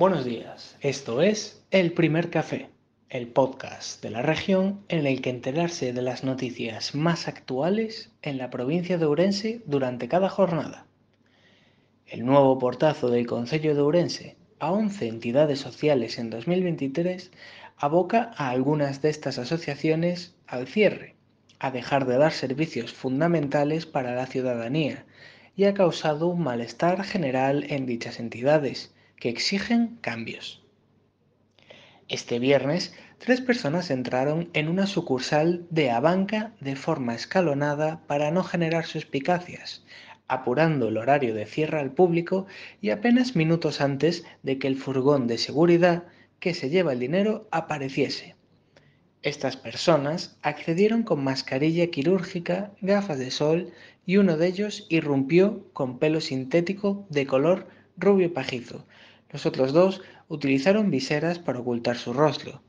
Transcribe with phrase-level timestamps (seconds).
[0.00, 2.70] Buenos días, esto es El Primer Café,
[3.10, 8.38] el podcast de la región en el que enterarse de las noticias más actuales en
[8.38, 10.86] la provincia de Ourense durante cada jornada.
[12.06, 17.30] El nuevo portazo del Concello de Ourense a 11 entidades sociales en 2023
[17.76, 21.14] aboca a algunas de estas asociaciones al cierre,
[21.58, 25.04] a dejar de dar servicios fundamentales para la ciudadanía
[25.56, 30.62] y ha causado un malestar general en dichas entidades que exigen cambios.
[32.08, 38.42] Este viernes, tres personas entraron en una sucursal de Abanca de forma escalonada para no
[38.42, 39.84] generar suspicacias,
[40.26, 42.46] apurando el horario de cierre al público
[42.80, 46.04] y apenas minutos antes de que el furgón de seguridad
[46.40, 48.34] que se lleva el dinero apareciese.
[49.22, 53.72] Estas personas accedieron con mascarilla quirúrgica, gafas de sol
[54.06, 58.86] y uno de ellos irrumpió con pelo sintético de color rubio pajizo,
[59.32, 62.62] los otros dos utilizaron viseras para ocultar su rostro.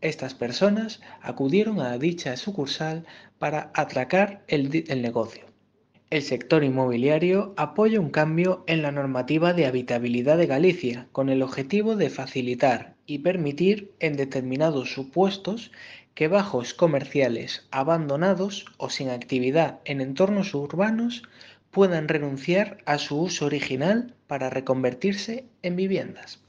[0.00, 3.04] Estas personas acudieron a dicha sucursal
[3.38, 5.44] para atracar el, el, negocio.
[6.10, 11.42] El sector inmobiliario apoya un cambio en la normativa de habitabilidad de Galicia con el
[11.42, 15.72] objetivo de facilitar y permitir en determinados supuestos
[16.14, 21.22] que bajos comerciales abandonados o sin actividad en entornos urbanos
[21.70, 26.40] puedan renunciar a su uso original para reconvertirse en viviendas.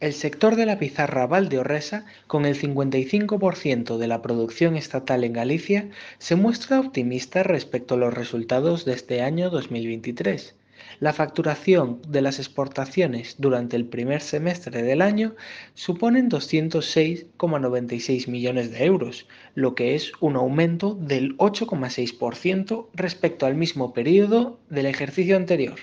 [0.00, 5.90] El sector de la pizarra Valdeorresa, con el 55% de la producción estatal en Galicia,
[6.18, 10.54] se muestra optimista respecto a los resultados de este año 2023
[11.00, 15.36] la facturación de las exportaciones durante el primer semestre del año
[15.74, 23.92] suponen 206,96 millones de euros, lo que es un aumento del 8,6% respecto al mismo
[23.92, 25.78] periodo del ejercicio anterior.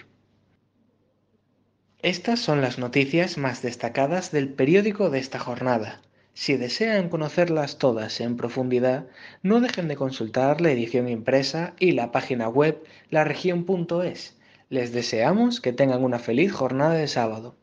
[2.02, 6.02] Estas son las noticias más destacadas del periódico de esta jornada.
[6.36, 9.08] Si desean conocerlas todas en profundidad,
[9.42, 14.36] no dejen de consultar la edición impresa y la página web laregion.es
[14.70, 17.56] les deseamos que tengan una feliz jornada de sábado.